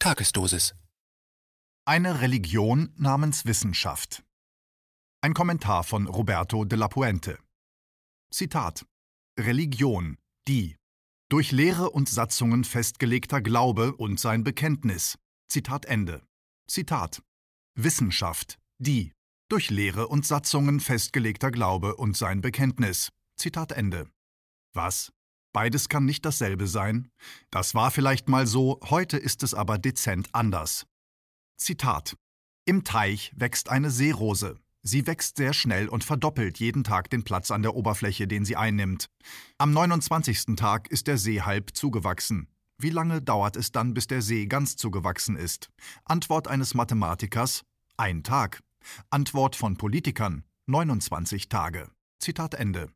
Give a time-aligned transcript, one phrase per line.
[0.00, 0.76] Tagesdosis.
[1.84, 4.22] Eine Religion namens Wissenschaft.
[5.22, 7.36] Ein Kommentar von Roberto de la Puente.
[8.32, 8.86] Zitat
[9.36, 10.16] Religion,
[10.46, 10.76] die
[11.28, 15.18] durch Lehre und Satzungen festgelegter Glaube und sein Bekenntnis.
[15.48, 16.22] Zitat Ende.
[16.68, 17.20] Zitat
[17.74, 19.12] Wissenschaft, die
[19.48, 23.10] durch Lehre und Satzungen festgelegter Glaube und sein Bekenntnis.
[23.36, 24.08] Zitat Ende.
[24.74, 25.10] Was?
[25.58, 27.10] Beides kann nicht dasselbe sein.
[27.50, 30.86] Das war vielleicht mal so, heute ist es aber dezent anders.
[31.56, 32.16] Zitat
[32.64, 34.60] Im Teich wächst eine Seerose.
[34.82, 38.54] Sie wächst sehr schnell und verdoppelt jeden Tag den Platz an der Oberfläche, den sie
[38.54, 39.08] einnimmt.
[39.58, 40.54] Am 29.
[40.54, 42.46] Tag ist der See halb zugewachsen.
[42.80, 45.70] Wie lange dauert es dann, bis der See ganz zugewachsen ist?
[46.04, 47.64] Antwort eines Mathematikers:
[47.96, 48.60] Ein Tag.
[49.10, 51.90] Antwort von Politikern: 29 Tage.
[52.20, 52.92] Zitat Ende.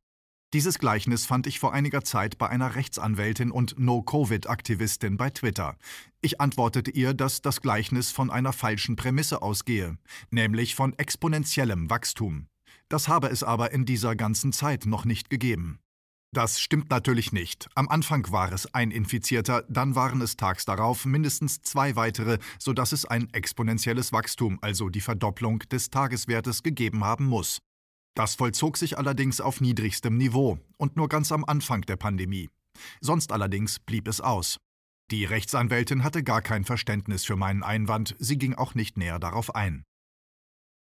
[0.52, 5.78] Dieses Gleichnis fand ich vor einiger Zeit bei einer Rechtsanwältin und No-Covid-Aktivistin bei Twitter.
[6.20, 9.96] Ich antwortete ihr, dass das Gleichnis von einer falschen Prämisse ausgehe,
[10.30, 12.48] nämlich von exponentiellem Wachstum.
[12.90, 15.78] Das habe es aber in dieser ganzen Zeit noch nicht gegeben.
[16.34, 17.68] Das stimmt natürlich nicht.
[17.74, 22.92] Am Anfang war es ein Infizierter, dann waren es tags darauf mindestens zwei weitere, sodass
[22.92, 27.60] es ein exponentielles Wachstum, also die Verdopplung des Tageswertes gegeben haben muss.
[28.14, 32.50] Das vollzog sich allerdings auf niedrigstem Niveau und nur ganz am Anfang der Pandemie.
[33.00, 34.58] Sonst allerdings blieb es aus.
[35.10, 39.54] Die Rechtsanwältin hatte gar kein Verständnis für meinen Einwand, sie ging auch nicht näher darauf
[39.54, 39.84] ein.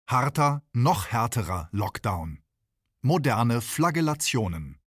[0.08, 2.40] Harter, noch härterer Lockdown.
[3.02, 4.80] Moderne Flagellationen.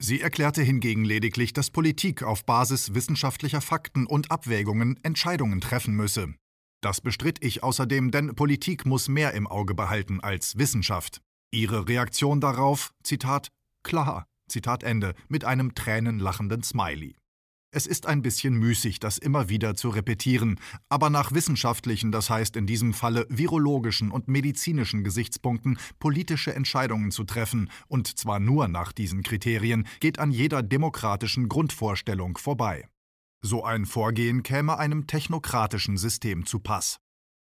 [0.00, 6.34] Sie erklärte hingegen lediglich, dass Politik auf Basis wissenschaftlicher Fakten und Abwägungen Entscheidungen treffen müsse.
[6.80, 11.20] Das bestritt ich außerdem, denn Politik muss mehr im Auge behalten als Wissenschaft.
[11.50, 13.48] Ihre Reaktion darauf, Zitat,
[13.82, 17.16] klar, Zitat Ende, mit einem tränenlachenden Smiley.
[17.70, 22.56] Es ist ein bisschen müßig, das immer wieder zu repetieren, aber nach wissenschaftlichen, das heißt
[22.56, 28.92] in diesem Falle virologischen und medizinischen Gesichtspunkten politische Entscheidungen zu treffen, und zwar nur nach
[28.92, 32.88] diesen Kriterien, geht an jeder demokratischen Grundvorstellung vorbei.
[33.40, 36.98] So ein Vorgehen käme einem technokratischen System zu Pass.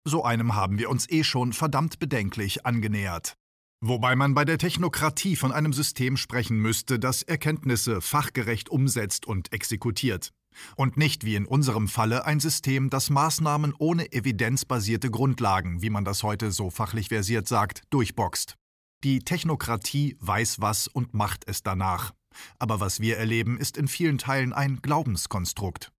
[0.04, 3.38] So einem haben wir uns eh schon verdammt bedenklich angenähert.
[3.82, 9.54] Wobei man bei der Technokratie von einem System sprechen müsste, das Erkenntnisse fachgerecht umsetzt und
[9.54, 10.32] exekutiert.
[10.76, 16.06] Und nicht wie in unserem Falle ein System, das Maßnahmen ohne evidenzbasierte Grundlagen, wie man
[16.06, 18.56] das heute so fachlich versiert sagt, durchboxt.
[19.04, 22.12] Die Technokratie weiß was und macht es danach.
[22.60, 25.92] Aber was wir erleben, ist in vielen Teilen ein Glaubenskonstrukt.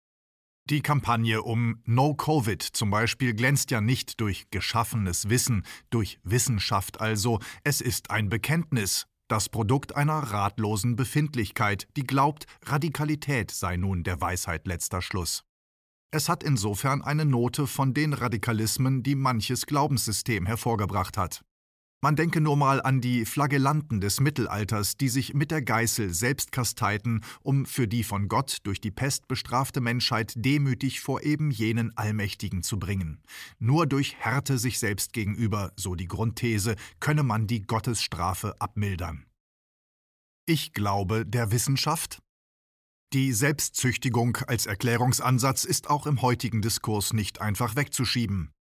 [0.69, 7.01] Die Kampagne um No Covid zum Beispiel glänzt ja nicht durch geschaffenes Wissen, durch Wissenschaft
[7.01, 14.03] also, es ist ein Bekenntnis, das Produkt einer ratlosen Befindlichkeit, die glaubt, Radikalität sei nun
[14.03, 15.45] der Weisheit letzter Schluss.
[16.11, 21.45] Es hat insofern eine Note von den Radikalismen, die manches Glaubenssystem hervorgebracht hat.
[22.03, 26.53] Man denke nur mal an die Flagellanten des Mittelalters, die sich mit der Geißel selbst
[26.53, 31.97] kasteiten, um für die von Gott durch die Pest bestrafte Menschheit demütig vor eben jenen
[31.97, 33.23] Allmächtigen zu bringen.
[33.59, 39.25] Nur durch Härte sich selbst gegenüber, so die Grundthese, könne man die Gottesstrafe abmildern.
[40.45, 42.21] Ich glaube der Wissenschaft?
[43.15, 48.53] Die Selbstzüchtigung als Erklärungsansatz ist auch im heutigen Diskurs nicht einfach wegzuschieben.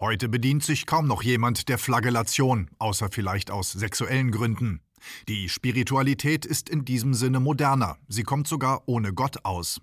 [0.00, 4.80] Heute bedient sich kaum noch jemand der Flagellation, außer vielleicht aus sexuellen Gründen.
[5.28, 9.82] Die Spiritualität ist in diesem Sinne moderner, sie kommt sogar ohne Gott aus.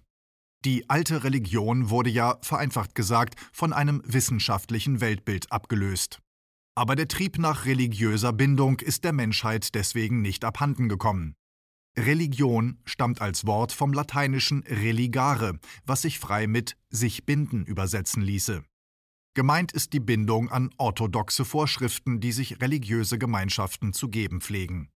[0.66, 6.20] Die alte Religion wurde ja, vereinfacht gesagt, von einem wissenschaftlichen Weltbild abgelöst.
[6.74, 11.36] Aber der Trieb nach religiöser Bindung ist der Menschheit deswegen nicht abhanden gekommen.
[11.96, 18.64] Religion stammt als Wort vom lateinischen religare, was sich frei mit sich binden übersetzen ließe.
[19.38, 24.90] Gemeint ist die Bindung an orthodoxe Vorschriften, die sich religiöse Gemeinschaften zu geben pflegen.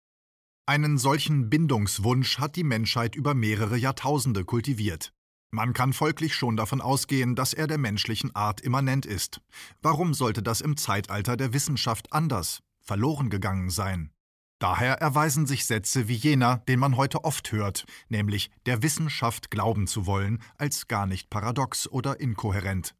[0.66, 5.12] Einen solchen Bindungswunsch hat die Menschheit über mehrere Jahrtausende kultiviert.
[5.52, 9.40] Man kann folglich schon davon ausgehen, dass er der menschlichen Art immanent ist.
[9.80, 14.10] Warum sollte das im Zeitalter der Wissenschaft anders, verloren gegangen sein?
[14.58, 19.86] Daher erweisen sich Sätze wie jener, den man heute oft hört, nämlich der Wissenschaft glauben
[19.86, 22.96] zu wollen, als gar nicht paradox oder inkohärent.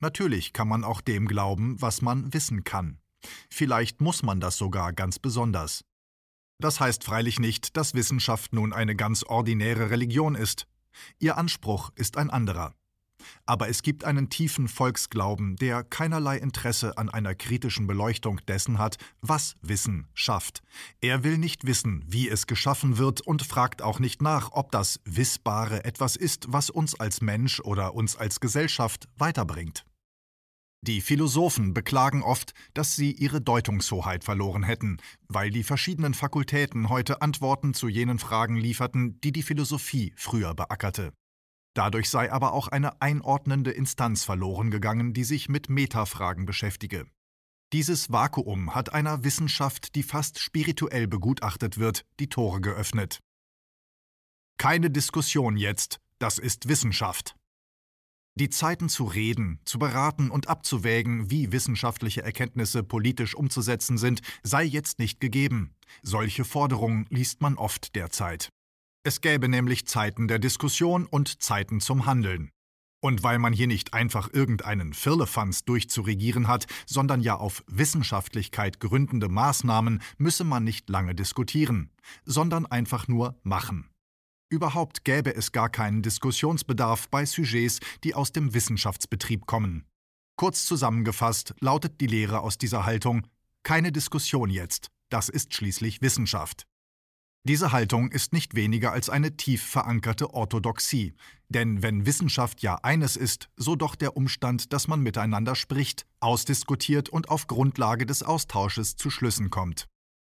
[0.00, 2.98] Natürlich kann man auch dem glauben, was man wissen kann.
[3.50, 5.84] Vielleicht muss man das sogar ganz besonders.
[6.58, 10.66] Das heißt freilich nicht, dass Wissenschaft nun eine ganz ordinäre Religion ist.
[11.18, 12.74] Ihr Anspruch ist ein anderer.
[13.46, 18.96] Aber es gibt einen tiefen Volksglauben, der keinerlei Interesse an einer kritischen Beleuchtung dessen hat,
[19.20, 20.62] was Wissen schafft.
[21.00, 25.00] Er will nicht wissen, wie es geschaffen wird und fragt auch nicht nach, ob das
[25.04, 29.84] Wissbare etwas ist, was uns als Mensch oder uns als Gesellschaft weiterbringt.
[30.86, 34.98] Die Philosophen beklagen oft, dass sie ihre Deutungshoheit verloren hätten,
[35.28, 41.14] weil die verschiedenen Fakultäten heute Antworten zu jenen Fragen lieferten, die die Philosophie früher beackerte.
[41.74, 47.06] Dadurch sei aber auch eine einordnende Instanz verloren gegangen, die sich mit Metafragen beschäftige.
[47.72, 53.18] Dieses Vakuum hat einer Wissenschaft, die fast spirituell begutachtet wird, die Tore geöffnet.
[54.58, 57.34] Keine Diskussion jetzt, das ist Wissenschaft.
[58.36, 64.62] Die Zeiten zu reden, zu beraten und abzuwägen, wie wissenschaftliche Erkenntnisse politisch umzusetzen sind, sei
[64.64, 65.74] jetzt nicht gegeben.
[66.02, 68.50] Solche Forderungen liest man oft derzeit.
[69.06, 72.50] Es gäbe nämlich Zeiten der Diskussion und Zeiten zum Handeln.
[73.02, 79.28] Und weil man hier nicht einfach irgendeinen Firlefanz durchzuregieren hat, sondern ja auf Wissenschaftlichkeit gründende
[79.28, 81.90] Maßnahmen, müsse man nicht lange diskutieren,
[82.24, 83.90] sondern einfach nur machen.
[84.48, 89.84] Überhaupt gäbe es gar keinen Diskussionsbedarf bei Sujets, die aus dem Wissenschaftsbetrieb kommen.
[90.36, 93.26] Kurz zusammengefasst lautet die Lehre aus dieser Haltung
[93.64, 96.66] keine Diskussion jetzt, das ist schließlich Wissenschaft.
[97.46, 101.12] Diese Haltung ist nicht weniger als eine tief verankerte Orthodoxie,
[101.50, 107.10] denn wenn Wissenschaft ja eines ist, so doch der Umstand, dass man miteinander spricht, ausdiskutiert
[107.10, 109.88] und auf Grundlage des Austausches zu Schlüssen kommt.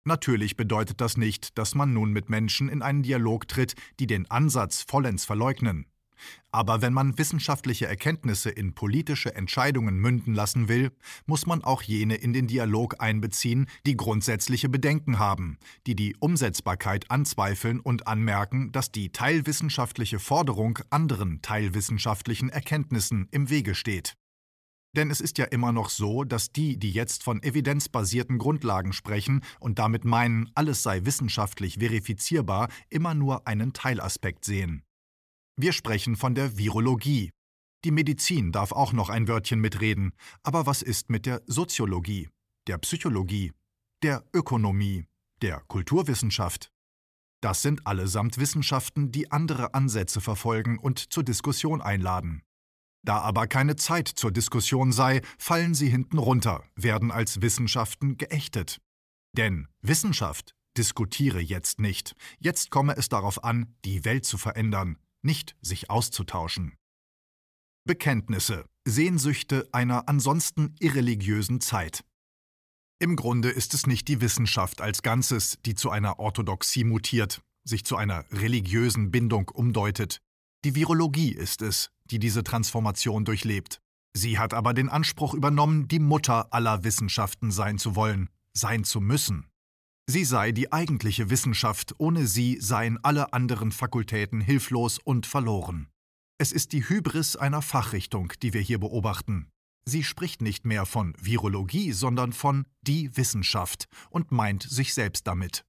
[0.05, 4.31] Natürlich bedeutet das nicht, dass man nun mit Menschen in einen Dialog tritt, die den
[4.31, 5.87] Ansatz vollends verleugnen.
[6.53, 10.91] Aber wenn man wissenschaftliche Erkenntnisse in politische Entscheidungen münden lassen will,
[11.27, 17.11] muss man auch jene in den Dialog einbeziehen, die grundsätzliche Bedenken haben, die die Umsetzbarkeit
[17.11, 24.17] anzweifeln und anmerken, dass die teilwissenschaftliche Forderung anderen teilwissenschaftlichen Erkenntnissen im Wege steht.
[24.97, 29.43] Denn es ist ja immer noch so, dass die, die jetzt von evidenzbasierten Grundlagen sprechen
[29.61, 34.83] und damit meinen, alles sei wissenschaftlich verifizierbar, immer nur einen Teilaspekt sehen.
[35.63, 37.33] Wir sprechen von der Virologie.
[37.85, 40.13] Die Medizin darf auch noch ein Wörtchen mitreden,
[40.43, 42.31] aber was ist mit der Soziologie,
[42.67, 43.53] der Psychologie,
[44.03, 45.05] der Ökonomie,
[45.43, 46.71] der Kulturwissenschaft?
[47.43, 52.41] Das sind allesamt Wissenschaften, die andere Ansätze verfolgen und zur Diskussion einladen.
[53.05, 58.81] Da aber keine Zeit zur Diskussion sei, fallen sie hinten runter, werden als Wissenschaften geächtet.
[59.37, 62.15] Denn Wissenschaft diskutiere jetzt nicht.
[62.39, 66.77] Jetzt komme es darauf an, die Welt zu verändern, nicht sich auszutauschen.
[67.85, 72.05] Bekenntnisse, Sehnsüchte einer ansonsten irreligiösen Zeit.
[72.99, 77.85] Im Grunde ist es nicht die Wissenschaft als Ganzes, die zu einer Orthodoxie mutiert, sich
[77.85, 80.21] zu einer religiösen Bindung umdeutet.
[80.65, 83.81] Die Virologie ist es, die diese Transformation durchlebt.
[84.13, 89.01] Sie hat aber den Anspruch übernommen, die Mutter aller Wissenschaften sein zu wollen, sein zu
[89.01, 89.50] müssen.
[90.11, 95.87] Sie sei die eigentliche Wissenschaft, ohne sie seien alle anderen Fakultäten hilflos und verloren.
[96.37, 99.53] Es ist die Hybris einer Fachrichtung, die wir hier beobachten.
[99.85, 105.65] Sie spricht nicht mehr von Virologie, sondern von die Wissenschaft und meint sich selbst damit.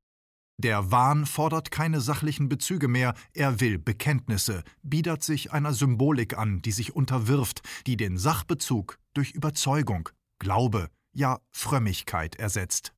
[0.57, 6.63] Der Wahn fordert keine sachlichen Bezüge mehr, er will Bekenntnisse, biedert sich einer Symbolik an,
[6.63, 10.09] die sich unterwirft, die den Sachbezug durch Überzeugung,
[10.39, 12.91] Glaube, ja Frömmigkeit ersetzt.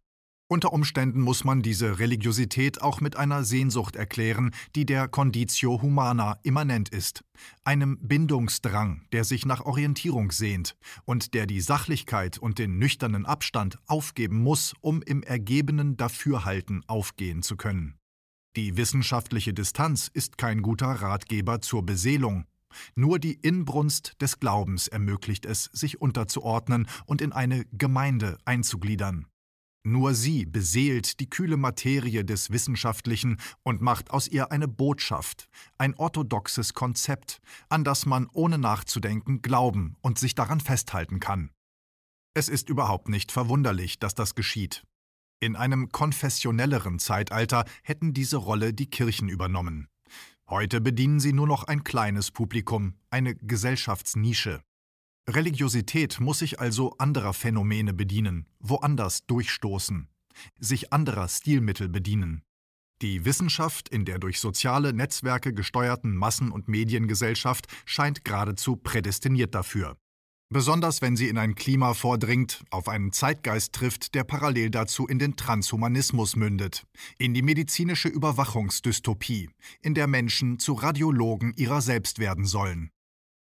[0.50, 6.38] Unter Umständen muss man diese Religiosität auch mit einer Sehnsucht erklären, die der Conditio Humana
[6.44, 7.24] immanent ist,
[7.64, 13.80] einem Bindungsdrang, der sich nach Orientierung sehnt und der die Sachlichkeit und den nüchternen Abstand
[13.88, 17.96] aufgeben muss, um im ergebenen Dafürhalten aufgehen zu können.
[18.56, 22.46] Die wissenschaftliche Distanz ist kein guter Ratgeber zur Beseelung,
[22.96, 29.28] nur die Inbrunst des Glaubens ermöglicht es, sich unterzuordnen und in eine Gemeinde einzugliedern.
[29.86, 35.94] Nur sie beseelt die kühle Materie des Wissenschaftlichen und macht aus ihr eine Botschaft, ein
[35.96, 41.52] orthodoxes Konzept, an das man ohne nachzudenken glauben und sich daran festhalten kann.
[42.34, 44.84] Es ist überhaupt nicht verwunderlich, dass das geschieht.
[45.42, 49.90] In einem konfessionelleren Zeitalter hätten diese Rolle die Kirchen übernommen.
[50.50, 54.62] Heute bedienen sie nur noch ein kleines Publikum, eine Gesellschaftsnische.
[55.30, 60.10] Religiosität muss sich also anderer Phänomene bedienen, woanders durchstoßen,
[60.60, 62.44] sich anderer Stilmittel bedienen.
[63.02, 69.98] Die Wissenschaft in der durch soziale Netzwerke gesteuerten Massen- und Mediengesellschaft scheint geradezu prädestiniert dafür.
[70.50, 75.20] Besonders wenn sie in ein Klima vordringt, auf einen Zeitgeist trifft, der parallel dazu in
[75.20, 76.86] den Transhumanismus mündet,
[77.18, 79.50] in die medizinische Überwachungsdystopie,
[79.82, 82.92] in der Menschen zu Radiologen ihrer selbst werden sollen.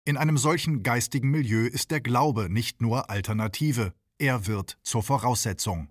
[0.07, 5.87] In einem solchen geistigen Milieu ist der Glaube nicht nur Alternative, er wird zur Voraussetzung.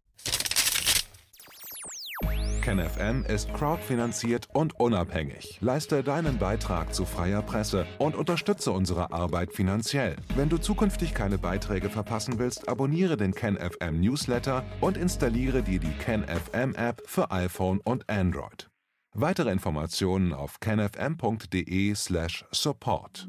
[2.63, 5.59] KenFM ist crowdfinanziert und unabhängig.
[5.61, 10.15] Leiste deinen Beitrag zu freier Presse und unterstütze unsere Arbeit finanziell.
[10.37, 15.93] Wenn du zukünftig keine Beiträge verpassen willst, abonniere den KenFM Newsletter und installiere dir die
[15.99, 18.71] KenFM App für iPhone und Android.
[19.17, 23.29] Weitere Informationen auf kenfm.de/support.